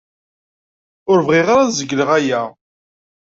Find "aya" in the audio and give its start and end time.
2.17-2.41